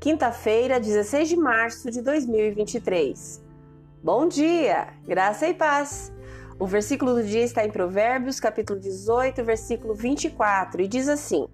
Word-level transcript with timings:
quinta-feira, 0.00 0.78
16 0.78 1.28
de 1.28 1.36
março 1.36 1.90
de 1.90 2.00
2023. 2.00 3.42
Bom 4.02 4.28
dia, 4.28 4.88
graça 5.04 5.48
e 5.48 5.54
paz. 5.54 6.12
O 6.56 6.66
versículo 6.66 7.14
do 7.14 7.24
dia 7.24 7.42
está 7.42 7.64
em 7.64 7.70
Provérbios, 7.70 8.38
capítulo 8.38 8.78
18, 8.78 9.42
versículo 9.44 9.94
24, 9.94 10.82
e 10.82 10.88
diz 10.88 11.08
assim: 11.08 11.48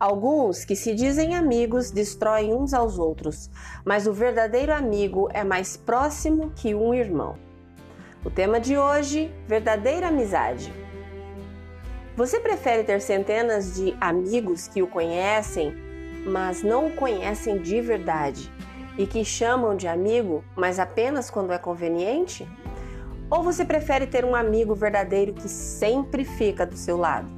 Alguns 0.00 0.64
que 0.64 0.74
se 0.74 0.94
dizem 0.94 1.36
amigos 1.36 1.92
destroem 1.92 2.52
uns 2.52 2.74
aos 2.74 2.98
outros, 2.98 3.48
mas 3.84 4.08
o 4.08 4.12
verdadeiro 4.12 4.72
amigo 4.72 5.28
é 5.32 5.44
mais 5.44 5.76
próximo 5.76 6.50
que 6.56 6.74
um 6.74 6.92
irmão. 6.92 7.38
O 8.24 8.30
tema 8.30 8.58
de 8.58 8.76
hoje: 8.76 9.32
verdadeira 9.46 10.08
amizade. 10.08 10.72
Você 12.16 12.40
prefere 12.40 12.82
ter 12.82 13.00
centenas 13.00 13.76
de 13.76 13.96
amigos 14.00 14.66
que 14.66 14.82
o 14.82 14.88
conhecem 14.88 15.85
mas 16.26 16.62
não 16.62 16.88
o 16.88 16.92
conhecem 16.92 17.58
de 17.58 17.80
verdade 17.80 18.50
e 18.98 19.06
que 19.06 19.24
chamam 19.24 19.76
de 19.76 19.86
amigo, 19.86 20.42
mas 20.56 20.78
apenas 20.78 21.30
quando 21.30 21.52
é 21.52 21.58
conveniente? 21.58 22.46
Ou 23.30 23.42
você 23.42 23.64
prefere 23.64 24.06
ter 24.06 24.24
um 24.24 24.34
amigo 24.34 24.74
verdadeiro 24.74 25.32
que 25.32 25.48
sempre 25.48 26.24
fica 26.24 26.66
do 26.66 26.76
seu 26.76 26.96
lado? 26.96 27.28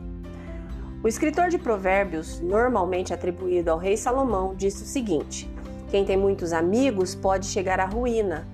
O 1.02 1.08
escritor 1.08 1.48
de 1.48 1.58
Provérbios, 1.58 2.40
normalmente 2.40 3.14
atribuído 3.14 3.70
ao 3.70 3.78
rei 3.78 3.96
Salomão, 3.96 4.54
disse 4.54 4.82
o 4.82 4.86
seguinte: 4.86 5.48
Quem 5.88 6.04
tem 6.04 6.16
muitos 6.16 6.52
amigos 6.52 7.14
pode 7.14 7.46
chegar 7.46 7.78
à 7.78 7.84
ruína, 7.84 8.48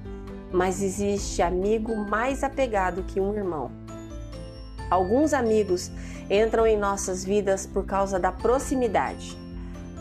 mas 0.53 0.83
existe 0.83 1.42
amigo 1.42 1.97
mais 1.97 2.45
apegado 2.45 3.03
que 3.05 3.20
um 3.20 3.34
irmão. 3.34 3.70
Alguns 4.91 5.33
amigos 5.33 5.91
entram 6.30 6.66
em 6.66 6.77
nossas 6.77 7.25
vidas 7.25 7.66
por 7.66 7.84
causa 7.84 8.19
da 8.19 8.31
proximidade. 8.31 9.44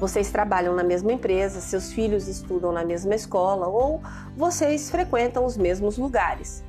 Vocês 0.04 0.30
trabalham 0.30 0.76
na 0.76 0.84
mesma 0.84 1.14
empresa, 1.14 1.62
seus 1.62 1.94
filhos 1.94 2.28
estudam 2.28 2.74
na 2.74 2.84
mesma 2.84 3.16
escola 3.16 3.70
ou 3.70 4.02
vocês 4.36 4.92
frequentam 4.92 5.46
os 5.46 5.56
mesmos 5.56 5.98
lugares. 5.98 6.62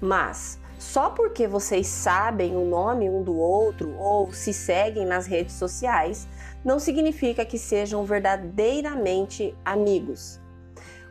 Mas 0.00 0.60
só 0.78 1.10
porque 1.10 1.48
vocês 1.48 1.88
sabem 1.88 2.54
o 2.54 2.64
nome 2.64 3.10
um 3.10 3.20
do 3.20 3.36
outro 3.36 3.98
ou 3.98 4.32
se 4.32 4.52
seguem 4.52 5.04
nas 5.04 5.26
redes 5.26 5.56
sociais, 5.56 6.28
não 6.64 6.78
significa 6.78 7.44
que 7.44 7.58
sejam 7.58 8.04
verdadeiramente 8.04 9.52
amigos. 9.64 10.40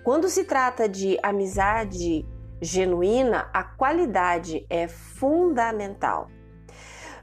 Quando 0.06 0.30
se 0.30 0.46
trata 0.46 0.88
de 0.88 1.20
amizade 1.22 2.26
genuína, 2.62 3.50
a 3.52 3.62
qualidade 3.62 4.66
é 4.70 4.88
fundamental. 4.88 6.30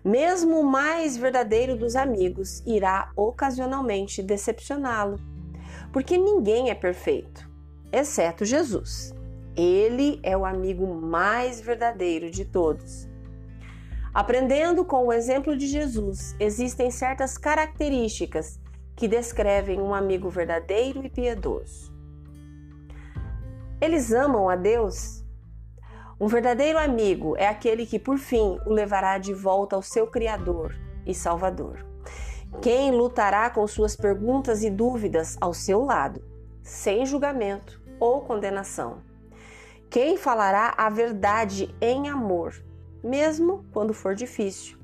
Mesmo 0.09 0.61
o 0.61 0.65
mais 0.65 1.19
verdadeiro 1.19 1.77
dos 1.77 1.95
amigos 1.95 2.63
irá 2.65 3.13
ocasionalmente 3.15 4.23
decepcioná-lo, 4.23 5.21
porque 5.93 6.17
ninguém 6.17 6.71
é 6.71 6.75
perfeito, 6.75 7.47
exceto 7.93 8.43
Jesus. 8.43 9.15
Ele 9.55 10.19
é 10.23 10.35
o 10.35 10.47
amigo 10.47 10.87
mais 10.87 11.61
verdadeiro 11.61 12.31
de 12.31 12.47
todos. 12.47 13.07
Aprendendo 14.15 14.83
com 14.83 15.09
o 15.09 15.13
exemplo 15.13 15.55
de 15.55 15.67
Jesus, 15.67 16.35
existem 16.41 16.91
certas 16.91 17.37
características 17.37 18.59
que 18.97 19.07
descrevem 19.07 19.79
um 19.79 19.93
amigo 19.93 20.31
verdadeiro 20.31 21.05
e 21.05 21.11
piedoso. 21.11 21.93
Eles 23.79 24.11
amam 24.11 24.49
a 24.49 24.57
Deus 24.57 25.23
um 26.21 26.27
verdadeiro 26.27 26.79
amigo 26.79 27.37
é 27.37 27.47
aquele 27.47 27.87
que, 27.87 27.99
por 27.99 28.19
fim, 28.19 28.59
o 28.67 28.73
levará 28.73 29.19
de 29.19 29.33
volta 29.33 29.77
ao 29.77 29.83
seu 29.83 30.07
Criador 30.09 30.75
e 31.07 31.15
Salvador. 31.15 31.87
Quem 32.61 32.91
lutará 32.91 33.49
com 33.51 33.65
suas 33.69 33.95
perguntas 33.95 34.65
e 34.65 34.71
dúvidas 34.71 35.37
ao 35.41 35.55
seu 35.55 35.85
lado, 35.85 36.21
sem 36.61 37.07
julgamento 37.07 37.81
ou 38.01 38.23
condenação. 38.23 38.99
Quem 39.89 40.17
falará 40.17 40.75
a 40.77 40.91
verdade 40.91 41.73
em 41.81 42.09
amor, 42.09 42.53
mesmo 43.03 43.65
quando 43.73 43.95
for 43.95 44.15
difícil. 44.15 44.77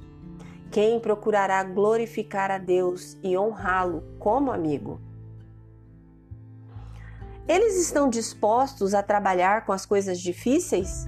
Quem 0.71 1.01
procurará 1.01 1.62
glorificar 1.65 2.51
a 2.51 2.59
Deus 2.59 3.19
e 3.22 3.37
honrá-lo 3.37 4.05
como 4.21 4.53
amigo. 4.53 5.01
Eles 7.47 7.77
estão 7.77 8.09
dispostos 8.09 8.95
a 8.95 9.03
trabalhar 9.03 9.66
com 9.66 9.72
as 9.72 9.84
coisas 9.84 10.19
difíceis? 10.21 11.06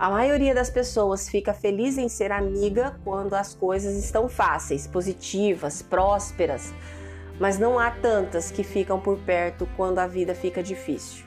A 0.00 0.08
maioria 0.08 0.54
das 0.54 0.70
pessoas 0.70 1.28
fica 1.28 1.52
feliz 1.52 1.98
em 1.98 2.08
ser 2.08 2.32
amiga 2.32 2.98
quando 3.04 3.34
as 3.34 3.54
coisas 3.54 4.02
estão 4.02 4.30
fáceis, 4.30 4.86
positivas, 4.86 5.82
prósperas, 5.82 6.72
mas 7.38 7.58
não 7.58 7.78
há 7.78 7.90
tantas 7.90 8.50
que 8.50 8.64
ficam 8.64 8.98
por 8.98 9.18
perto 9.18 9.68
quando 9.76 9.98
a 9.98 10.06
vida 10.06 10.34
fica 10.34 10.62
difícil. 10.62 11.26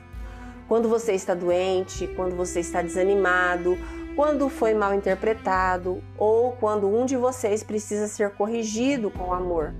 Quando 0.66 0.88
você 0.88 1.12
está 1.12 1.34
doente, 1.34 2.08
quando 2.16 2.34
você 2.34 2.58
está 2.58 2.82
desanimado, 2.82 3.78
quando 4.16 4.48
foi 4.48 4.74
mal 4.74 4.92
interpretado 4.92 6.02
ou 6.18 6.50
quando 6.50 6.88
um 6.88 7.06
de 7.06 7.16
vocês 7.16 7.62
precisa 7.62 8.08
ser 8.08 8.30
corrigido 8.30 9.08
com 9.08 9.32
amor. 9.32 9.72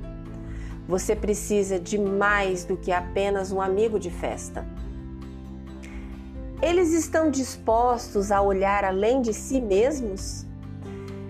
Você 0.86 1.16
precisa 1.16 1.80
de 1.80 1.98
mais 1.98 2.64
do 2.64 2.76
que 2.76 2.92
apenas 2.92 3.50
um 3.50 3.60
amigo 3.60 3.98
de 3.98 4.12
festa. 4.12 4.64
Eles 6.64 6.94
estão 6.94 7.30
dispostos 7.30 8.32
a 8.32 8.40
olhar 8.40 8.86
além 8.86 9.20
de 9.20 9.34
si 9.34 9.60
mesmos? 9.60 10.46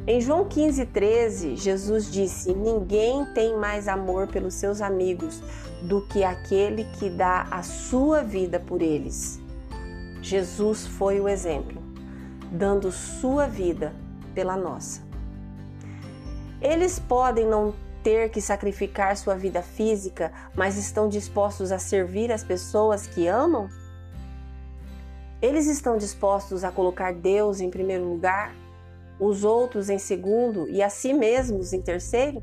Em 0.07 0.21
João 0.21 0.45
15,13, 0.45 1.57
Jesus 1.57 2.09
disse: 2.09 2.55
Ninguém 2.55 3.27
tem 3.35 3.57
mais 3.59 3.89
amor 3.89 4.29
pelos 4.29 4.55
seus 4.55 4.81
amigos 4.81 5.43
do 5.83 6.07
que 6.07 6.23
aquele 6.23 6.85
que 7.01 7.11
dá 7.11 7.49
a 7.51 7.65
sua 7.65 8.23
vida 8.23 8.61
por 8.61 8.81
eles. 8.81 9.41
Jesus 10.23 10.87
foi 10.87 11.21
o 11.21 11.29
exemplo, 11.29 11.83
dando 12.53 12.93
sua 12.93 13.49
vida 13.49 13.93
pela 14.37 14.57
nossa. 14.57 15.03
Eles 16.63 17.01
podem 17.01 17.45
não 17.45 17.75
ter 18.05 18.31
que 18.31 18.41
sacrificar 18.41 19.17
sua 19.17 19.35
vida 19.35 19.63
física, 19.63 20.31
mas 20.55 20.77
estão 20.77 21.09
dispostos 21.09 21.73
a 21.73 21.79
servir 21.81 22.31
as 22.31 22.45
pessoas 22.45 23.09
que 23.09 23.27
amam? 23.27 23.69
Eles 25.43 25.67
estão 25.67 25.97
dispostos 25.97 26.65
a 26.65 26.71
colocar 26.71 27.13
Deus 27.13 27.61
em 27.61 27.71
primeiro 27.71 28.05
lugar, 28.05 28.55
os 29.19 29.45
outros 29.45 29.89
em 29.89 29.99
segundo 29.99 30.69
e 30.69 30.83
a 30.83 30.89
si 30.89 31.13
mesmos 31.13 31.73
em 31.73 31.81
terceiro? 31.81 32.43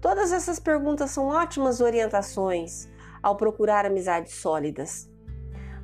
Todas 0.00 0.32
essas 0.32 0.58
perguntas 0.58 1.10
são 1.10 1.28
ótimas 1.28 1.80
orientações 1.80 2.88
ao 3.22 3.36
procurar 3.36 3.86
amizades 3.86 4.34
sólidas. 4.34 5.08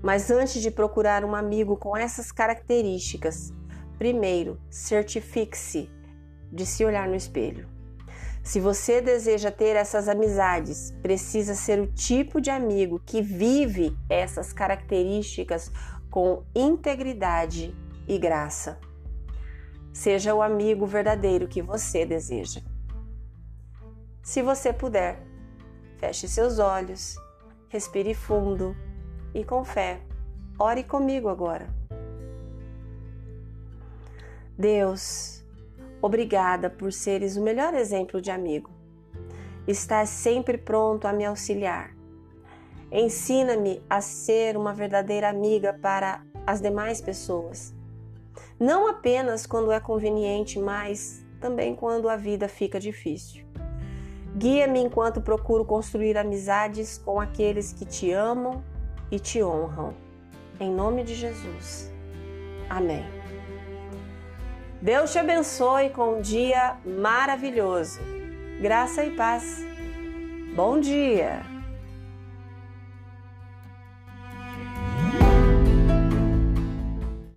Mas 0.03 0.31
antes 0.31 0.61
de 0.61 0.71
procurar 0.71 1.25
um 1.25 1.35
amigo 1.35 1.77
com 1.77 1.97
essas 1.97 2.31
características, 2.33 3.53
primeiro 3.99 4.61
certifique-se 4.71 5.91
de 6.53 6.65
se 6.65 6.85
olhar 6.85 7.09
no 7.09 7.15
espelho. 7.15 7.69
Se 8.43 8.61
você 8.61 9.01
deseja 9.01 9.51
ter 9.51 9.77
essas 9.77 10.09
amizades, 10.09 10.93
precisa 11.03 11.55
ser 11.55 11.79
o 11.81 11.87
tipo 11.87 12.41
de 12.41 12.49
amigo 12.49 13.01
que 13.05 13.21
vive 13.21 13.95
essas 14.09 14.53
características 14.53 15.71
com 16.11 16.45
integridade 16.55 17.75
e 18.07 18.19
graça. 18.19 18.79
Seja 19.93 20.35
o 20.35 20.43
amigo 20.43 20.87
verdadeiro 20.87 21.49
que 21.49 21.61
você 21.61 22.07
deseja. 22.07 22.61
Se 24.23 24.43
você 24.43 24.73
puder, 24.73 25.23
feche 25.99 26.29
seus 26.29 26.59
olhos, 26.59 27.17
respire 27.69 28.15
fundo 28.15 28.77
e 29.35 29.45
com 29.45 29.65
fé, 29.65 30.01
ore 30.59 30.85
comigo 30.85 31.29
agora. 31.29 31.69
Deus, 34.57 35.45
obrigada 36.01 36.69
por 36.69 36.93
seres 36.93 37.37
o 37.37 37.43
melhor 37.43 37.75
exemplo 37.75 38.21
de 38.21 38.31
amigo. 38.31 38.71
Estás 39.67 40.09
sempre 40.09 40.57
pronto 40.57 41.07
a 41.07 41.13
me 41.13 41.25
auxiliar 41.25 41.98
Ensina-me 42.91 43.83
a 43.89 44.01
ser 44.01 44.57
uma 44.57 44.73
verdadeira 44.73 45.29
amiga 45.29 45.73
para 45.75 46.23
as 46.47 46.61
demais 46.61 47.01
pessoas. 47.01 47.75
Não 48.59 48.89
apenas 48.89 49.47
quando 49.47 49.71
é 49.71 49.79
conveniente, 49.79 50.59
mas 50.59 51.23
também 51.41 51.75
quando 51.75 52.09
a 52.09 52.17
vida 52.17 52.49
fica 52.49 52.81
difícil. 52.81 53.45
Guia-me 54.37 54.81
enquanto 54.81 55.21
procuro 55.21 55.65
construir 55.65 56.17
amizades 56.17 56.99
com 56.99 57.21
aqueles 57.21 57.73
que 57.73 57.85
te 57.85 58.13
amam 58.13 58.63
e 59.11 59.19
te 59.19 59.43
honram. 59.43 59.95
Em 60.61 60.71
nome 60.71 61.05
de 61.05 61.15
Jesus. 61.15 61.93
Amém. 62.69 63.05
Deus 64.81 65.13
te 65.13 65.19
abençoe 65.19 65.91
com 65.91 66.19
um 66.19 66.21
dia 66.21 66.77
maravilhoso. 66.85 68.01
Graça 68.61 69.05
e 69.05 69.11
paz. 69.11 69.65
Bom 70.55 70.81
dia! 70.81 71.58